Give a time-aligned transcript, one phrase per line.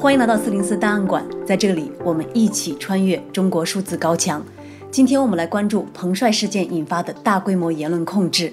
[0.00, 4.40] 欢迎来到四零四档案馆，在这里我们一起穿越中国数字高墙。
[4.92, 8.52] 今天我们来关注彭帅事件引发的大规模言论控制。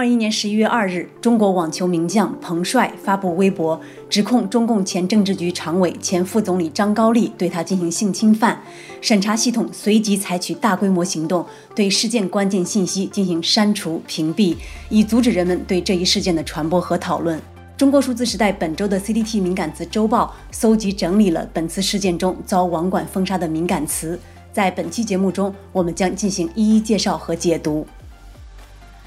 [0.00, 8.58] 二一年十一月二日，中国网球名将彭帅发布微博，指控中共前政治局常委、前副总理张高丽对他进行性侵犯。
[9.02, 14.56] 审查系统随即采取大规模行动，对事件关键信息进行删除、屏蔽，
[14.88, 17.38] 以阻止人们对这一事件的传播和讨论。
[17.76, 24.18] 中国数字时代本周的 CDT 敏感词周报搜集整理了本次事件中遭网管封杀的敏感词，
[24.50, 27.86] 在本期节目中，我们将进行一一介绍和解读。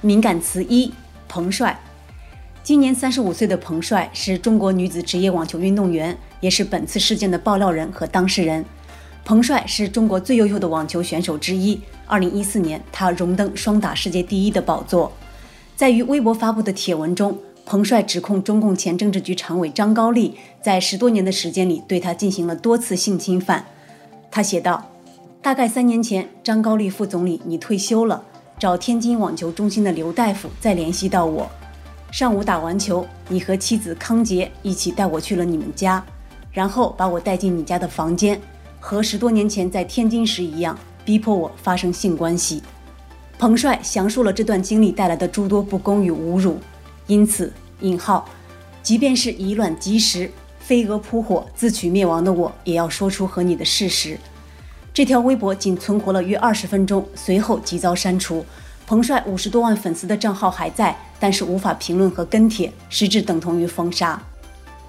[0.05, 0.91] 敏感词一：
[1.29, 1.79] 彭帅。
[2.61, 8.65] 今年三十五岁的彭帅是中国女子职业网球运动员，也是本次事件的爆料人和当事人。
[9.23, 11.79] 彭帅是中国最优秀的网球选手之一。
[12.05, 15.09] 二零一四年，他荣登双打世界第一的宝座。
[15.73, 23.67] 在于微博发布的帖文中，彭帅指控中共前政治局常委张高丽在十多年的时间里对他进行了多次性侵犯。
[24.29, 24.89] 他写道
[25.41, 28.25] ：“大概三年前，张高丽副总理，你退休了。”
[28.63, 31.51] 找天津网球中心的刘大夫再联系到我。
[32.13, 36.01] 上午打完球，你和妻子康洁一起带我去了你们家，
[36.49, 38.39] 然后把我带进你家的房间，
[38.79, 42.63] 和十多年前在天津时一样，逼迫我发生性关系。
[43.37, 46.57] 彭帅详述了这段经历带来的诸多不公与侮辱，
[47.07, 47.51] 因此
[47.83, 48.29] （引号），
[48.81, 54.17] 即便是以卵击石、飞蛾扑火、自取灭亡的我，也要说出和你的事实。
[54.93, 58.45] 这条微博仅存活了约二十分钟，随后即遭删除。
[58.85, 64.21] 彭帅五十多万粉丝的账号还在，但是无法评论和跟帖，实质等同于封杀。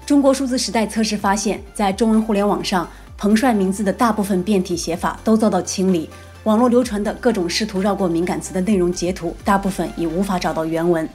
[0.05, 6.07] 中国数字时代测试发现，在中文互联网上，彭帅名字的大部分变体写法都遭到清理。
[6.43, 11.09] 网络流传的各种试图绕过敏感词的内容截图，大部分已无法找到原文。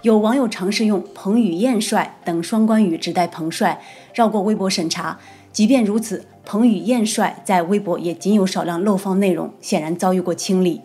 [0.00, 3.80] 有网友尝试用“彭宇晏帅”等双关语指代彭帅，
[4.12, 5.16] 绕过微博审查。
[5.52, 10.80] 即便如此，彭宇晏帅在微博也仅有少量漏放内容，显然遭遇过清理。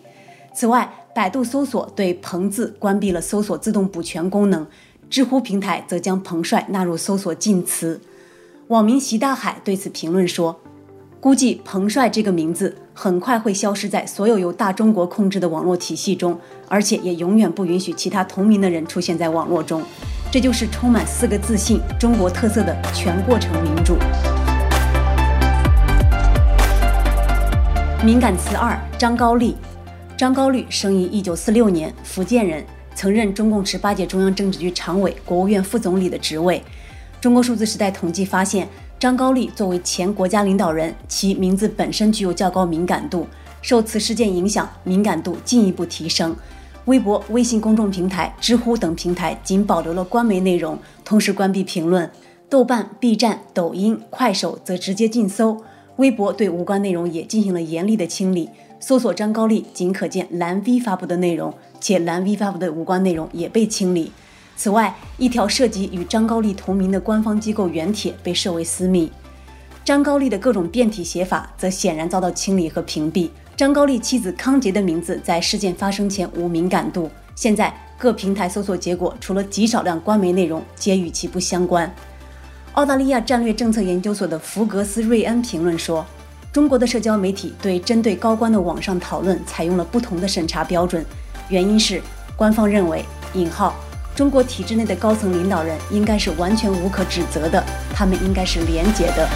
[0.54, 4.66] 此外，百度搜索对“彭”字关闭了搜索自动补全功能，
[5.10, 8.00] 知乎平台则将彭帅纳入搜索禁词。
[8.68, 10.60] 网民习大海对此评论说
[11.20, 19.82] ：“估计彭帅这个名字很快会消失在所有由大中国控制的网络体系中，而且也永远不允许其他同名的人出现在网络中。
[20.32, 23.96] 这就是充满四个自信中国特色的全过程民主。”
[28.06, 29.56] 敏感词二：张高丽。
[30.16, 32.64] 张高丽生于一九四六年，福建人，
[32.94, 36.64] 曾任中共十八届中央政治局常委、国务院副总理的职位。
[37.20, 38.70] 中国数字时代统计发现，
[39.00, 43.28] 张高丽作为前国家领导人，其名字本身具有较高敏感度，
[43.64, 46.36] 受此事件影响，敏感度进一步提升。
[46.86, 52.10] 微博、微信公众平台、知乎等平台仅保留了官媒内容，同时关闭评论。
[52.48, 55.58] 豆瓣、B 站、抖音、快手则直接禁搜。
[55.98, 58.50] 微博对无关内容也进行了严厉的清理，
[58.80, 64.12] 搜索张高丽仅可见蓝 V 发布的内容，且蓝 V 发布的无关内容也被清理。
[64.56, 69.12] 此外，一条涉及与张高丽同名的官方机构原帖被设为私密。
[69.84, 73.30] 张高丽的各种变体写法则显然遭到清理和屏蔽。
[73.56, 81.92] 张高丽妻子康洁的名字在事件发生前无敏感度，现在各平台搜索结果除了极少量官媒内容，皆与其不相关。
[82.78, 86.06] 澳大利亚战略政策研究所的福格斯瑞恩评论说
[86.54, 91.04] ：“中国的社交媒体对针对高官的网上讨论采用了不同的审查标准，
[91.50, 92.00] 原因是
[92.36, 93.74] 官方认为‘引号’
[94.14, 97.64] 中国体制内的高层领导人应该是完全无可指责的，
[97.96, 99.28] 他们应该是廉洁的。”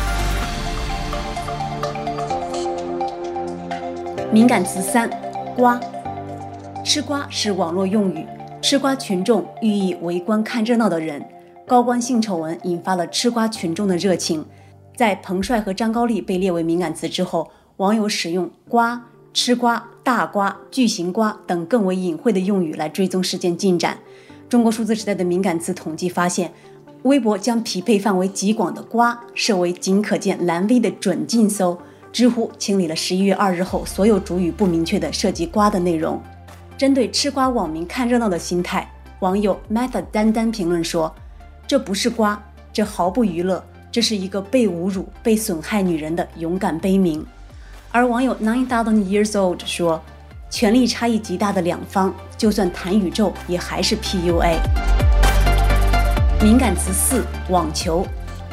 [4.31, 5.09] 敏感词三：
[5.55, 5.79] 瓜。
[6.85, 8.23] 吃瓜是网络用语，
[8.61, 11.19] 吃瓜群众寓意围观看热闹的人。
[11.71, 14.45] 高官性丑闻引发了吃瓜群众的热情，
[14.93, 19.01] 在彭帅和张高丽被列为敏感词之后，网友使用“瓜
[19.33, 23.97] ”“吃瓜”“大瓜”“巨型瓜”等更为隐晦的用语来追踪事件进展。
[24.49, 26.51] 中国数字时代的敏感词统计发现，
[27.03, 31.77] 微博将匹配范围极广的“瓜”设为仅可见蓝 V 的准禁搜，
[32.11, 36.21] 知乎清理了十一月二日后所有主语不明确的涉及“瓜”的内容。
[36.77, 38.91] 针对吃瓜网民看热闹的心态，
[39.21, 41.09] 网友 Method 丹丹评论说。
[41.71, 42.37] 这不是瓜，
[42.73, 47.25] 这毫不娱乐，这是一个被侮辱、被损害女人的勇敢悲鸣。
[47.93, 50.01] 而网友 Nine Thousand Years Old 说，
[50.49, 54.57] 权力差异极大的两方，就算谈宇宙，也还是 PUA。
[56.43, 58.05] 敏感词四：网球。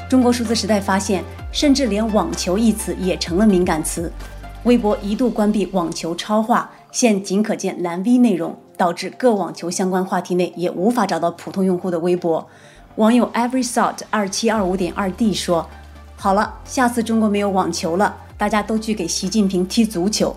[0.08, 4.12] 中国数字时代发现，甚至连“网球”一词也成了敏感词。
[4.62, 12.48] 微博一度关闭网球超话，现仅可见蓝 V 内容，导致各网球相关话题内也无法找到普通用户的微博。
[12.98, 15.70] 网友 Every Thought 二七二五点二 D 说
[16.18, 20.36] ：“好了，下次中国没有网球了，大家都去给习近平踢足球。”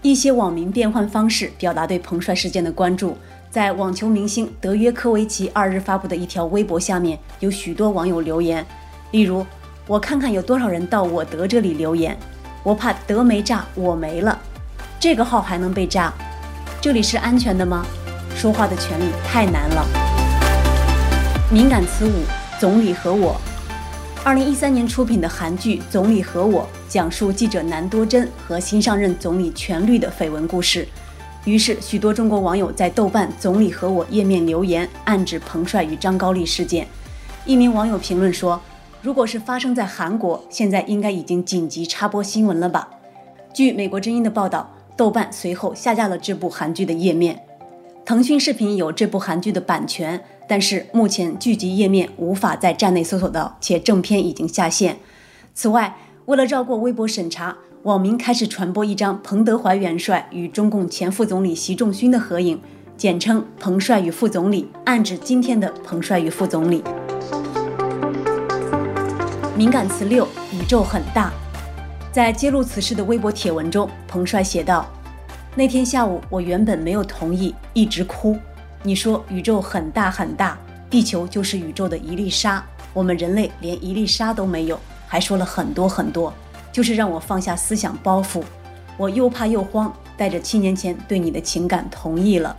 [0.00, 3.16] 一些网民变换方式表达对彭帅事件的关注。
[3.50, 8.64] 在网球明星德约科维奇二日发布的一条微博下面，有许多网友留言，
[9.10, 9.44] 例如
[9.88, 12.16] ：“我看看有多少人到我德这里留言，
[12.62, 14.38] 我怕德没炸，我没了。”
[15.00, 16.12] 这个号还能被炸？
[16.80, 17.84] 这里是安全的吗？
[18.36, 20.05] 说话的权利太难了。
[21.48, 22.10] 敏感词五：
[22.58, 23.36] 总理和我。
[24.24, 30.88] 二零一三年出品的韩剧《总理和我》讲述记者南多珍和新上任总理权力的绯闻故事。
[31.44, 36.84] 于是，许多中国网友在豆瓣“总理和我”页面留言，暗指彭帅与张高丽事件。
[37.44, 38.60] 一名网友评论说
[39.00, 42.88] ：“如果是发生在韩国，现在应该已经紧急插播新闻了吧？”
[43.54, 47.45] 据美国之音的报道，豆瓣随后下架了这部韩剧的页面。
[48.06, 54.98] 腾讯视频有这部韩剧的版权，但是目前剧集页面无法在站内搜索到，且正片已经下线。
[55.56, 62.60] 此外，为了绕过微博审查，网民开始传播一张彭德怀元帅与中共前副总理习仲勋的合影，
[62.96, 66.84] 简称“彭帅与副总理”，暗指今天的彭帅与副总理。
[69.56, 71.32] 敏感词六：宇宙很大。
[72.12, 74.86] 在揭露此事的微博帖文中，彭帅写道
[75.58, 78.36] ：“那天下午，我原本没有同意，一直哭。
[78.82, 80.58] 你说宇宙很大很大，
[80.90, 82.62] 地球就是宇宙的一粒沙，
[82.92, 86.30] 我们人类连一粒沙都没有，还说了很多很多。”
[86.70, 88.42] 就是让我放下思想包袱，
[88.98, 92.54] 我又怕又慌，带着七年前对你的情感同意了。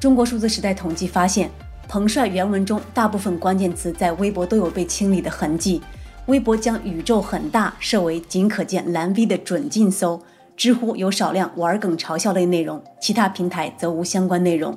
[0.00, 1.48] 中国数字时代统计发现，
[1.86, 5.80] 彭帅原文中大部分关键词在微博都有被清理的痕迹。
[6.26, 10.20] 微博将宇宙很大设为仅可见蓝 V 的准禁搜，
[10.56, 14.76] 知乎有少量玩梗嘲笑类内容，其他平台则无相关内容。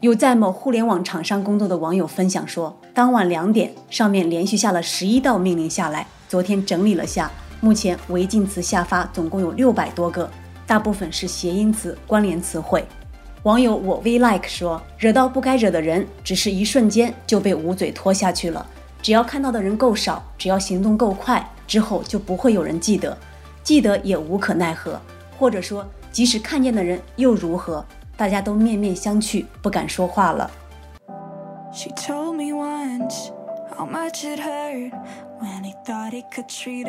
[0.00, 7.30] 有在某互联网厂商工作的网友分享说，当晚两点，上面连续下了十一道命令下来，昨天整理了下。
[7.60, 10.30] 目前违禁词下发总共有六百多个，
[10.66, 12.82] 大部分是谐音词、关联词汇。
[13.42, 18.66] 网友我 V like 说：“惹到不该惹的人，只是一瞬间就被捂嘴拖下去了。
[19.02, 23.16] 只要看到的人够少，只要行动够快，之后就不会有人记得，
[23.70, 25.00] 记得也无可奈何。
[25.38, 27.86] 或者说，即使看见的人又如何？
[28.16, 30.50] 大家都面面相觑，不敢说话了。”
[31.72, 33.30] She told me once.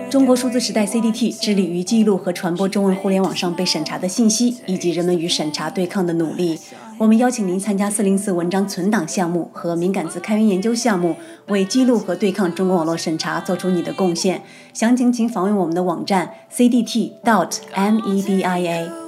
[0.10, 6.60] 中国数字时代 CDT 致力于记录和传播中文互联网上被审查的信息，以及人们与审查对抗的努力。
[7.02, 11.16] 我们邀请您参加四零四文章存档项目和敏感词开源研究项目，
[11.48, 14.44] 为记录和对抗中国网络审查做出你的贡献。
[14.72, 19.01] 详情请访问我们的网站 cdt.dot.media。